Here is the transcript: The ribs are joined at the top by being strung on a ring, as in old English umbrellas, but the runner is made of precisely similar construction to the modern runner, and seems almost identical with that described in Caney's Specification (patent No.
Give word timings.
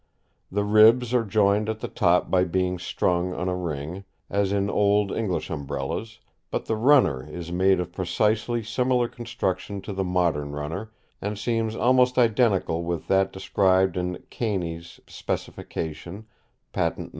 The 0.51 0.63
ribs 0.63 1.13
are 1.13 1.23
joined 1.23 1.69
at 1.69 1.79
the 1.79 1.87
top 1.87 2.31
by 2.31 2.43
being 2.43 2.79
strung 2.79 3.35
on 3.35 3.47
a 3.47 3.55
ring, 3.55 4.03
as 4.31 4.51
in 4.51 4.67
old 4.67 5.11
English 5.11 5.51
umbrellas, 5.51 6.17
but 6.49 6.65
the 6.65 6.75
runner 6.75 7.29
is 7.31 7.51
made 7.51 7.79
of 7.79 7.91
precisely 7.91 8.63
similar 8.63 9.07
construction 9.07 9.79
to 9.83 9.93
the 9.93 10.03
modern 10.03 10.53
runner, 10.53 10.91
and 11.21 11.37
seems 11.37 11.75
almost 11.75 12.17
identical 12.17 12.81
with 12.83 13.05
that 13.09 13.31
described 13.31 13.95
in 13.95 14.23
Caney's 14.31 14.99
Specification 15.05 16.25
(patent 16.73 17.09
No. 17.09 17.09